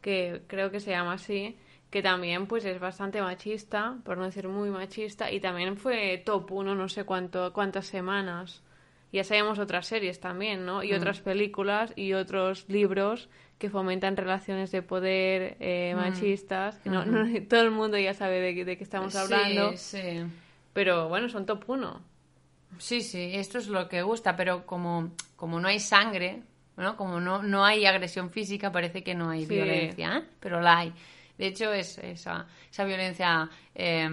[0.00, 1.56] que creo que se llama así,
[1.90, 6.50] que también pues es bastante machista, por no decir muy machista, y también fue top
[6.50, 8.64] 1 no sé cuánto, cuántas semanas.
[9.16, 10.82] Ya sabemos otras series también, ¿no?
[10.84, 10.96] Y Mm.
[10.96, 15.98] otras películas y otros libros que fomentan relaciones de poder eh, Mm.
[15.98, 16.78] machistas.
[16.78, 19.72] que no, no- todo el mundo ya sabe de, de qué estamos hablando.
[19.72, 20.22] Sí, sí.
[20.72, 22.02] Pero bueno, son top uno.
[22.78, 26.42] Sí, sí, esto es lo que gusta, pero como, como no hay sangre,
[26.76, 26.96] ¿no?
[26.96, 29.54] como no, no hay agresión física, parece que no hay Sí.
[29.54, 30.22] violencia, ¿eh?
[30.40, 30.92] pero la hay.
[31.38, 34.08] De hecho, es esa, esa violencia eh,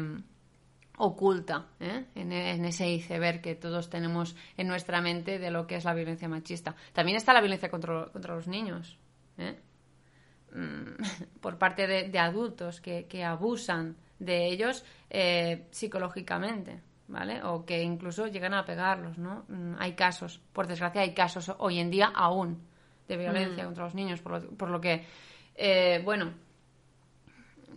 [0.97, 2.06] oculta ¿eh?
[2.15, 5.93] en, en ese iceberg que todos tenemos en nuestra mente de lo que es la
[5.93, 6.75] violencia machista.
[6.93, 8.97] También está la violencia contra, contra los niños.
[9.38, 9.58] ¿eh?
[10.53, 17.43] mm, por parte de, de adultos que, que abusan de ellos eh, psicológicamente, ¿vale?
[17.43, 19.45] O que incluso llegan a pegarlos, ¿no?
[19.47, 22.62] Mm, Hay casos, por desgracia hay casos hoy en día aún
[23.08, 25.06] de violencia contra los niños, por lo, por lo que,
[25.56, 26.34] eh, bueno,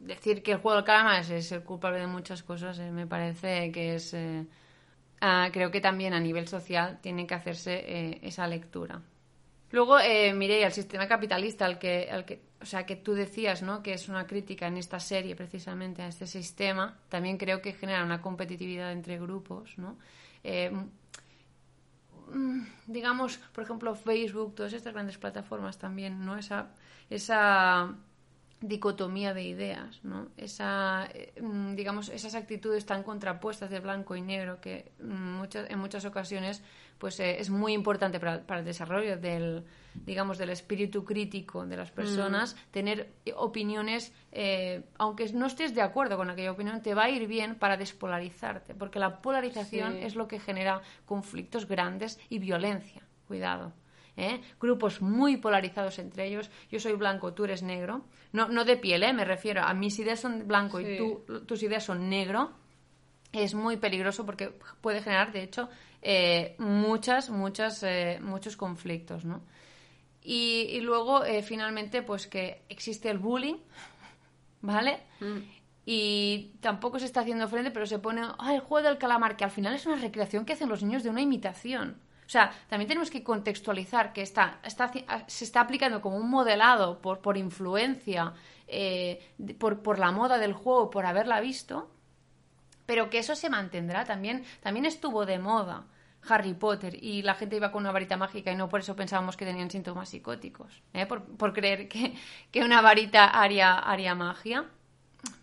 [0.07, 3.71] decir que el juego del calamar es, el culpable de muchas cosas eh, me parece
[3.73, 4.15] que es...
[4.15, 4.47] eh,
[5.21, 9.01] ah, creo que también a nivel social tiene que hacerse eh, esa lectura.
[9.71, 13.63] Luego, eh, miré el sistema capitalista, al que, al que, o sea, que tú decías,
[13.63, 13.83] ¿no?
[13.83, 16.97] Que es una crítica en esta serie precisamente a este sistema.
[17.09, 19.99] También creo que genera una competitividad entre grupos, ¿no?
[20.45, 20.71] Eh,
[22.33, 26.39] mm, digamos, por ejemplo, Facebook, todas estas grandes plataformas también, ¿no?
[26.39, 26.71] Esa,
[27.11, 27.97] esa
[28.69, 30.29] dicotomía de ideas, ¿no?
[30.37, 35.71] Esa, eh, mm, digamos, esas actitudes tan contrapuestas de blanco y negro que mm, muchas,
[35.71, 36.63] en muchas ocasiones
[36.99, 39.65] pues eh, es muy importante para, para el desarrollo del,
[40.07, 46.17] digamos, del espíritu crítico de las personas, tener opiniones, eh, aunque no estés de acuerdo
[46.17, 49.99] con aquella opinión, te va a ir bien para despolarizarte, porque la polarización Sí.
[50.05, 53.03] es lo que genera conflictos grandes y violencia.
[53.29, 53.75] Cuidado.
[54.17, 54.41] ¿Eh?
[54.61, 56.51] Grupos muy polarizados entre ellos.
[56.71, 58.05] Yo soy blanco, tú eres negro.
[58.33, 59.13] No, no de piel, ¿eh?
[59.13, 60.87] me refiero a mis ideas son blanco Sí.
[60.87, 62.53] y tú, tus ideas son negro.
[63.33, 64.49] Es muy peligroso porque
[64.81, 65.69] puede generar, de hecho,
[66.01, 69.43] eh, muchas, muchas, eh, muchos conflictos, ¿no?
[70.23, 73.57] Y, y luego, finalmente, pues que existe el bullying,
[74.61, 75.01] ¿vale?
[75.85, 79.45] Y tampoco se está haciendo frente, pero se pone, ah, el juego del calamar, que
[79.45, 82.01] al final es una recreación que hacen los niños de una imitación.
[82.27, 86.29] O sea, también tenemos que contextualizar que está, está, ah, se está aplicando como un
[86.29, 88.35] modelado por, por influencia,
[88.67, 91.89] eh, por, por la moda del juego, por haberla visto,
[92.85, 94.45] pero que eso se mantendrá también.
[94.61, 95.87] También estuvo de moda
[96.29, 99.37] Harry Potter y la gente iba con una varita mágica y no por eso pensábamos
[99.37, 101.07] que tenían síntomas psicóticos, ¿eh?
[101.07, 102.15] por, por creer que,
[102.51, 104.67] que una varita haría, haría magia.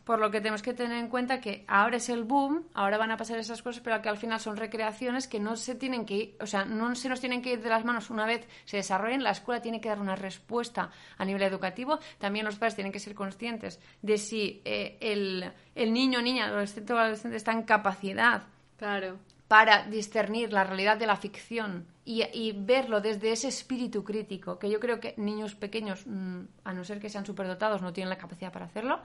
[0.04, 3.12] Por lo que tenemos que tener en cuenta que ahora es el boom, ahora van
[3.12, 6.16] a pasar esas cosas, pero que al final son recreaciones que no se tienen que
[6.16, 8.78] ir, o sea, no se nos tienen que ir de las manos una vez se
[8.78, 9.24] desarrollen.
[9.24, 12.00] La escuela tiene que dar una respuesta a nivel educativo.
[12.18, 16.92] También los padres tienen que ser conscientes de si eh, el, el niño, niña, adolescente
[16.94, 18.44] o adolescente está en capacidad
[18.78, 19.18] Claro.
[19.48, 24.70] para discernir la realidad de la ficción y, y verlo desde ese espíritu crítico, que
[24.70, 28.18] yo creo que niños pequeños, mm, a no ser que sean superdotados, no tienen la
[28.18, 29.00] capacidad para hacerlo.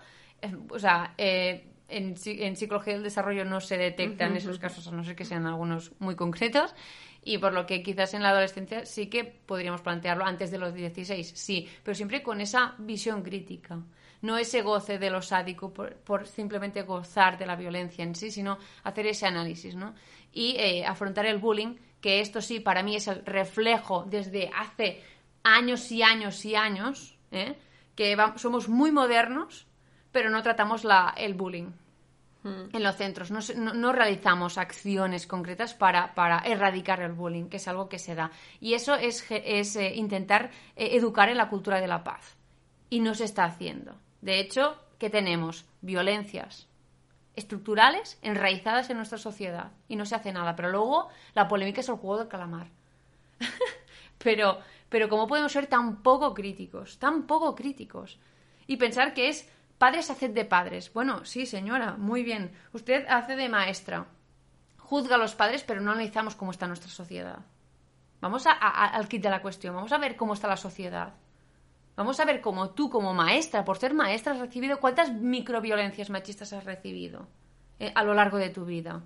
[0.71, 5.03] O sea, eh, en, en psicología del desarrollo no se detectan esos casos, a no
[5.05, 6.75] ser que sean algunos muy concretos.
[7.25, 10.73] Y por lo que quizás en la adolescencia sí que podríamos plantearlo antes de los
[10.73, 13.81] 16, sí, pero siempre con esa visión crítica.
[14.23, 18.31] No ese goce de lo sádico por, por simplemente gozar de la violencia en sí,
[18.31, 19.95] sino hacer ese análisis, ¿no?
[20.33, 25.03] Y eh, afrontar el bullying, que esto sí, para mí es el reflejo desde hace
[25.45, 27.55] años y años y años, ¿eh?
[27.95, 29.67] que va- somos muy modernos,
[30.19, 31.71] pero no tratamos la, el bullying
[32.73, 33.31] en los centros.
[33.31, 37.89] No, se- no- no realizamos acciones concretas para, para erradicar el bullying, que es algo
[37.89, 38.33] que se da.
[38.61, 42.37] Y eso es eh, intentar eh, educar en la cultura de la paz.
[42.91, 43.95] Y no se está haciendo.
[44.23, 45.67] De hecho, ¿qué tenemos?
[45.83, 46.67] Violencias
[47.37, 49.71] estructurales enraizadas en nuestra sociedad.
[49.87, 50.57] Y no se hace nada.
[50.57, 52.67] Pero luego la polémica es el juego del calamar.
[54.19, 56.99] pero, pero ¿cómo podemos ser tan poco críticos?
[56.99, 58.19] Tan poco críticos.
[58.67, 59.49] Y pensar que es
[59.79, 60.93] padres haced de padres.
[60.93, 62.53] Bueno, sí, señora, muy bien.
[62.73, 64.07] Usted hace de maestra.
[64.79, 67.41] Juzga a los padres, pero no analizamos cómo está nuestra sociedad.
[68.21, 69.75] Vamos a- al kit de la cuestión.
[69.75, 71.15] Vamos a ver cómo está la sociedad.
[71.97, 76.53] Vamos a ver cómo tú, como maestra, por ser maestra, has recibido cuántas microviolencias machistas
[76.53, 77.29] has recibido
[77.81, 79.03] eh, a lo largo de tu vida.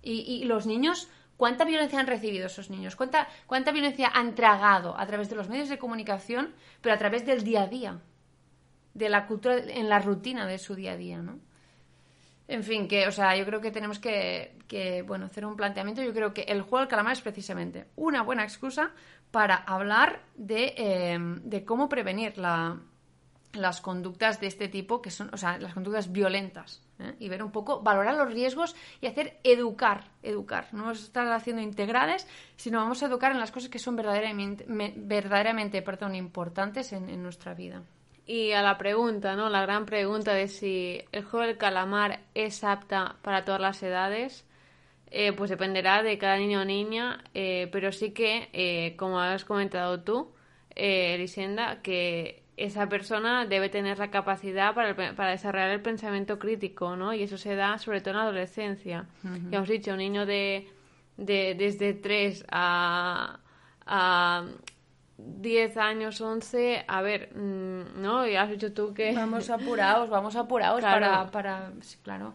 [0.00, 2.96] Y, los niños, ¿cuánta violencia han recibido esos niños?
[2.96, 7.26] ¿Cuánta, ¿Cuánta violencia han tragado a través de los medios de comunicación, pero a través
[7.26, 8.00] del día a día?
[8.94, 11.38] De la cultura, en la rutina de su día a día, ¿no?
[12.48, 16.02] En fin, que, o sea, yo creo que tenemos que, que, bueno, hacer un planteamiento.
[16.02, 18.92] Yo creo que el juego del calamar es precisamente una buena excusa
[19.30, 22.80] para hablar de, eh, de cómo prevenir la,
[23.52, 26.82] las conductas de este tipo, que son, o sea, las conductas violentas.
[26.98, 27.14] ¿eh?
[27.18, 30.68] Y ver un poco, valorar los riesgos y hacer educar, educar.
[30.72, 33.96] No vamos a estar haciendo integrales, sino vamos a educar en las cosas que son
[33.96, 34.64] verdaderamente,
[34.96, 37.82] verdaderamente perdón, importantes en, en nuestra vida.
[38.28, 39.48] Y a la pregunta, ¿no?
[39.48, 44.44] La gran pregunta de si el juego del calamar es apta para todas las edades,
[45.10, 49.46] eh, pues dependerá de cada niño o niña, eh, pero sí que, eh, como has
[49.46, 50.30] comentado tú,
[50.76, 57.14] Elisenda, que esa persona debe tener la capacidad para, para, desarrollar el pensamiento crítico, ¿no?
[57.14, 59.06] Y eso se da sobre todo en la adolescencia.
[59.22, 60.68] Ya hemos dicho, un niño de,
[61.16, 63.40] de desde 3 a,
[63.86, 64.44] a
[65.18, 68.26] 10 años, 11, a ver, mm, ¿no?
[68.26, 69.12] Ya has dicho tú que...
[69.12, 71.72] Vamos apurados, vamos apurados para, para...
[71.80, 72.34] Sí, claro.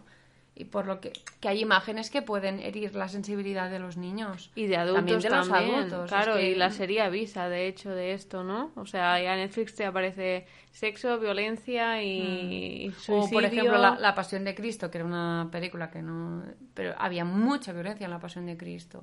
[0.56, 4.52] Y por lo que, que hay imágenes que pueden herir la sensibilidad de los niños.
[4.54, 8.12] Y de adultos también de los adultos claro y la serie avisa de hecho de
[8.12, 13.12] esto no o sea ya en Netflix te aparece sexo violencia y, mm.
[13.12, 16.94] o por ejemplo la, la, Pasión de Cristo que era una película que no pero
[16.98, 19.02] había mucha violencia en la Pasión de Cristo.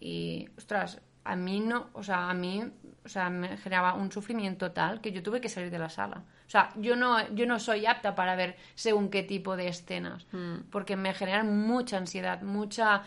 [0.00, 2.62] Y ostras a mí no o sea a mí
[3.04, 6.24] o sea me generaba un sufrimiento tal que yo tuve que salir de la sala
[6.46, 10.26] o sea, yo no, yo no soy apta para ver según qué tipo de escenas,
[10.32, 10.64] hmm.
[10.70, 13.04] porque me generan mucha ansiedad, mucha,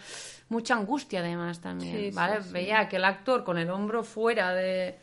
[0.50, 2.40] mucha angustia además también, ¿vale?
[2.52, 4.98] Veía aquel actor con el hombro fuera de...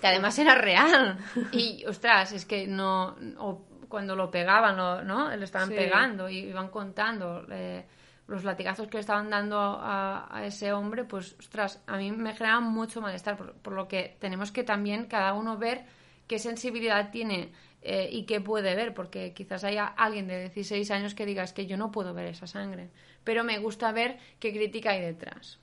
[0.00, 1.18] que además era real.
[1.52, 3.14] Y, ostras, es que no...
[3.38, 4.76] O cuando lo pegaban,
[5.06, 5.30] ¿no?
[5.36, 7.46] Le estaban pegando y iban contando...
[7.48, 7.84] Eh,
[8.28, 12.64] los latigazos que le estaban dando a, ese hombre, pues, ostras, a mí me generaban
[12.64, 15.84] mucho malestar, por, lo que tenemos que también cada uno ver
[16.26, 21.14] qué sensibilidad tiene eh, y qué puede ver, porque quizás haya alguien de 16 años
[21.14, 22.90] que diga es que yo no puedo ver esa sangre,
[23.22, 25.60] pero me gusta ver qué crítica hay detrás.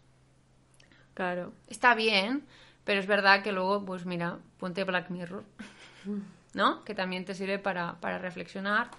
[1.13, 1.54] Claro.
[1.67, 2.45] Está bien,
[2.86, 5.43] pero es verdad que luego, pues mira, ponte Black Mirror,
[6.54, 6.84] ¿no?
[6.86, 8.89] Que también te sirve para, para reflexionar.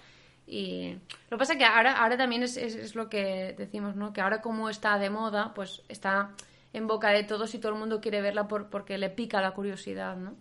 [0.47, 0.93] Y
[1.29, 4.13] lo que pasa es que ahora, ahora también es, es, lo que decimos, ¿no?
[4.13, 6.31] Que ahora como está de moda, pues está
[6.73, 9.51] en boca de todos y todo el mundo quiere verla por, porque le pica la
[9.51, 10.35] curiosidad, ¿no?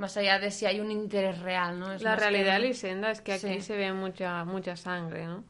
[0.00, 1.94] más allá de si hay un interés real, ¿no?
[1.98, 5.44] la realidad, Lisenda, es que aquí se ve mucha, mucha sangre, ¿no?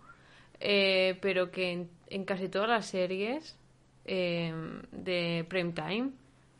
[0.59, 3.57] Eh, pero que en, casi todas las series
[4.05, 4.53] eh,
[4.90, 6.11] de prime time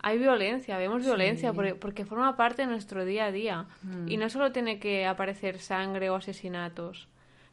[0.03, 3.67] hay violencia, vemos violencia, porque, forma parte de nuestro día a día.
[3.83, 4.09] Mm.
[4.09, 7.09] Y no solo tiene que aparecer sangre o asesinatos,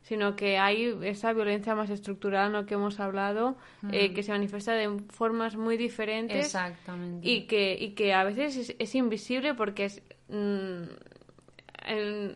[0.08, 2.66] sino que hay esa violencia más estructural, ¿no?
[2.66, 3.58] que hemos hablado,
[3.92, 4.14] eh, mm.
[4.14, 6.46] que se manifiesta de formas muy diferentes.
[6.46, 7.28] Exactamente.
[7.28, 10.84] Y que, y que a veces es, es invisible porque es Mm,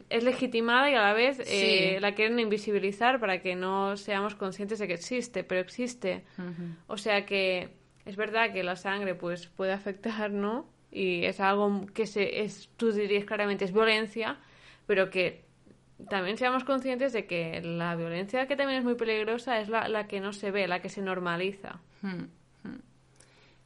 [0.09, 4.79] es legitimada y a la vez eh, la quieren invisibilizar para que no seamos conscientes
[4.79, 6.23] de que existe, pero existe.
[6.87, 7.69] O sea que
[8.05, 10.69] es verdad que la sangre pues puede afectar, ¿no?
[10.89, 14.39] Y es algo que se, es, tú dirías claramente es violencia,
[14.87, 15.43] pero que
[16.09, 20.07] también seamos conscientes de que la violencia que también es muy peligrosa es la, la
[20.07, 21.79] que no se ve, la que se normaliza.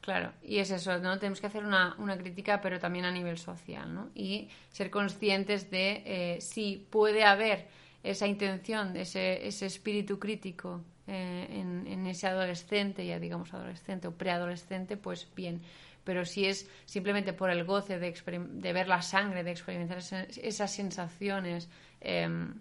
[0.06, 1.18] Claro, y es eso, ¿no?
[1.18, 4.10] Tenemos que hacer una, una crítica, pero también a nivel social, ¿no?
[4.14, 7.66] Y ser conscientes de eh, si puede haber
[8.04, 14.12] esa intención, ese, ese espíritu crítico eh, en, en, ese adolescente, ya digamos adolescente o
[14.12, 15.60] preadolescente, pues bien.
[16.04, 20.72] Pero si es simplemente por el goce de, de ver la sangre, de experimentar esas
[20.72, 21.68] sensaciones
[22.00, 22.54] em,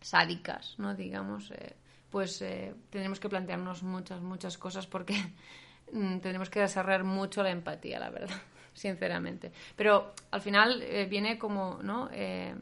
[0.00, 0.94] sádicas, ¿no?
[0.94, 1.74] Digamos, eh,
[2.10, 2.42] pues
[2.90, 5.14] tenemos que plantearnos muchas, muchas cosas porque
[5.92, 8.36] Mm, tenemos que desarrollar mucho la empatía, la verdad,
[8.74, 9.52] sinceramente.
[9.76, 12.08] Pero al final eh, viene como, ¿no?
[12.12, 12.54] Eh,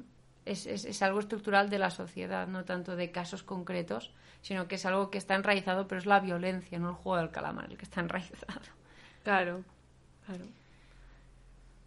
[0.44, 4.86] es, es, algo estructural de la sociedad, no tanto de casos concretos, sino que es
[4.86, 7.84] algo que está enraizado, pero es la violencia, no el juego del calamar, el que
[7.84, 8.60] está enraizado.
[9.24, 9.64] Claro,
[10.24, 10.44] claro.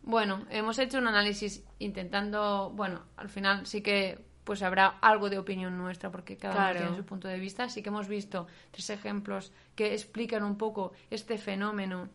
[0.01, 5.37] Bueno, hemos hecho un análisis intentando, bueno, al final sí que pues habrá algo de
[5.37, 7.65] opinión nuestra porque cada uno tiene su punto de vista.
[7.65, 12.09] Así que hemos visto tres ejemplos que explican un poco este fenómeno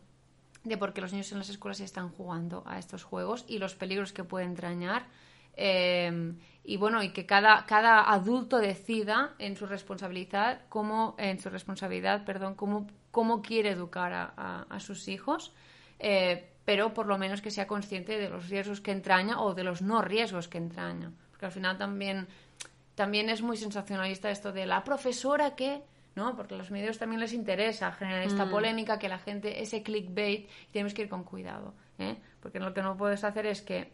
[0.65, 3.75] de por qué los niños en las escuelas están jugando a estos juegos y los
[3.75, 5.07] peligros que pueden entrañar.
[5.55, 11.49] Em, y bueno, y que cada, cada adulto decida en su responsabilidad cómo, en su
[11.49, 15.53] responsabilidad, perdón, cómo, cómo quiere educar a, a, sus hijos,
[15.99, 19.63] eh, pero por lo menos que sea consciente de los riesgos que entraña o de
[19.63, 21.11] los no riesgos que entraña
[21.45, 22.27] al final también,
[22.95, 25.83] también es muy sensacionalista esto de la profesora que...
[26.15, 26.33] ¿no?
[26.37, 28.49] Porque a los medios también les interesa generar esta mm.
[28.49, 32.15] polémica, que la gente, ese clickbait, y tenemos que ir con cuidado, ¿eh?
[32.39, 33.91] Porque lo que no puedes hacer es que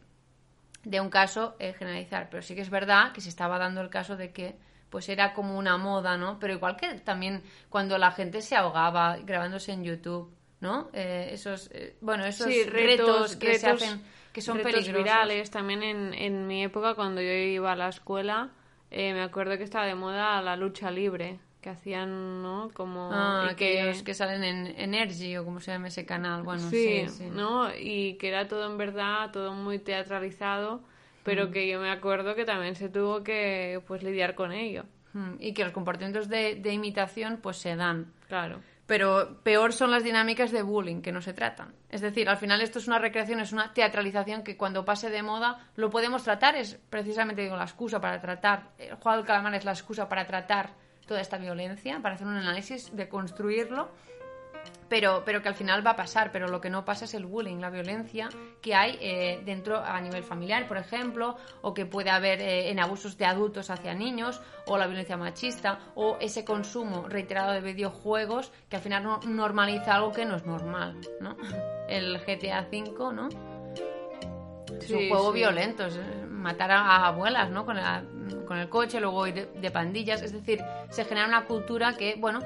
[0.83, 3.89] de un caso eh, generalizar, pero sí que es verdad que se estaba dando el
[3.89, 4.55] caso de que
[4.91, 6.37] pues era como una moda, ¿no?
[6.37, 10.89] Pero igual que también cuando la gente se ahogaba grabándose en YouTube, ¿no?
[10.93, 11.69] Eh, esos,
[11.99, 15.03] bueno, esos retos, que se hacen que son retos peligrosos.
[15.03, 15.51] virales.
[15.51, 18.51] También en, en mi época, cuando yo iba a la escuela,
[18.89, 22.71] eh, me acuerdo que estaba de moda la lucha libre, que hacían, ¿no?
[22.73, 23.09] Como...
[23.11, 26.43] Ah, que- salen en Energy o como se llama ese canal.
[26.43, 27.23] Bueno, sí, sí, sí.
[27.29, 27.75] ¿no?
[27.75, 30.81] Y que era todo en verdad, todo muy teatralizado,
[31.23, 34.85] pero que yo me acuerdo que también se tuvo que, pues, lidiar con ello.
[35.13, 38.11] Mm, Y que los comportamientos de, de imitación pues se dan.
[38.27, 38.61] Claro.
[38.91, 41.73] Pero peor son las dinámicas de bullying que no se tratan.
[41.89, 45.23] Es decir, al final esto es una recreación, es una teatralización que cuando pase de
[45.23, 49.55] moda lo podemos tratar, es precisamente digo, la excusa para tratar, el juego del calamar
[49.55, 50.71] es la excusa para tratar
[51.07, 53.91] toda esta violencia, para hacer un análisis, de construirlo,
[54.91, 57.25] pero, pero que al final va a pasar, pero lo que no pasa es el
[57.25, 58.27] bullying, la violencia
[58.61, 62.77] que hay eh, dentro a nivel familiar, por ejemplo, o que puede haber eh, en
[62.77, 68.51] abusos de adultos hacia niños, o la violencia machista, o ese consumo reiterado de videojuegos
[68.69, 71.37] que al final no- normaliza algo que no es normal, ¿no?
[71.87, 73.29] El GTA V, ¿no?
[74.81, 75.37] Es un juego sí.
[75.39, 77.65] violento, es, eh, matar a, a abuelas, ¿no?
[77.65, 78.03] Con, la-
[78.45, 82.15] con el coche, luego ir de, de pandillas, es decir, se genera una cultura que,
[82.17, 82.39] bueno,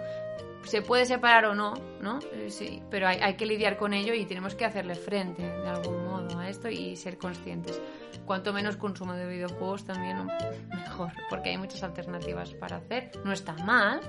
[0.65, 2.19] se puede separar o no, ¿no?
[2.33, 5.67] Eh, sí, pero hay, hay que lidiar con ello y tenemos que hacerle frente de
[5.67, 7.81] algún modo a esto y ser conscientes.
[8.25, 10.25] Cuanto menos consumo de videojuegos también
[10.69, 13.11] mejor, porque hay muchas alternativas para hacer.
[13.23, 14.01] No está mal,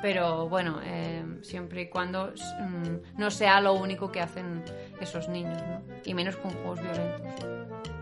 [0.00, 4.64] pero bueno, eh, siempre y cuando mm, no sea lo único que hacen
[5.00, 5.82] esos niños, ¿no?
[6.04, 7.93] Y menos con juegos violentos.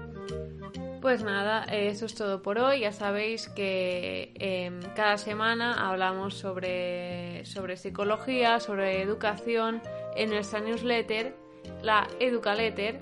[1.03, 2.81] Pues nada, eh, eso es todo por hoy.
[2.81, 9.83] Ya sabéis que eh, cada semana hablamos sobre, sobre psicología, sobre educación
[10.15, 11.35] en nuestra newsletter,
[11.83, 13.01] la Educaletter.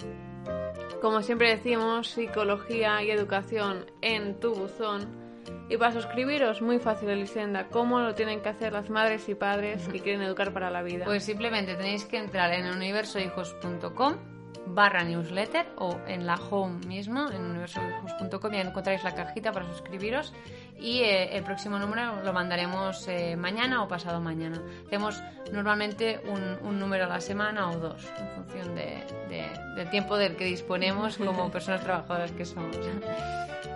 [1.02, 5.20] Como siempre decimos, psicología y educación en tu buzón.
[5.68, 9.86] Y para suscribiros, muy fácil, Elisenda, ¿cómo lo tienen que hacer las madres y padres
[9.88, 11.04] que quieren educar para la vida?
[11.04, 17.42] Pues simplemente tenéis que entrar en universohijos.com barra newsletter o en la home mismo, en
[17.44, 20.32] universohijos.com, y ahí encontráis la cajita para suscribiros
[20.78, 24.62] y eh, el próximo número lo mandaremos eh, mañana o pasado mañana.
[24.86, 29.90] Hacemos normalmente un, un número a la semana o dos, en función de- de- del
[29.90, 32.76] tiempo del que disponemos como personas trabajadoras que somos.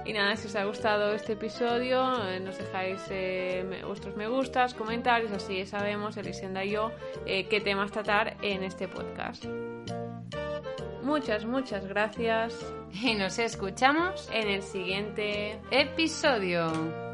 [0.06, 4.28] Y nada, si os ha gustado este episodio, eh, nos dejáis eh, me- vuestros me
[4.28, 6.92] gustas, comentarios, así sabemos, Elisenda y yo,
[7.26, 9.44] eh, qué temas tratar en este podcast.
[11.04, 12.54] Muchas, muchas gracias.
[12.92, 17.13] Y nos escuchamos En el siguiente episodio.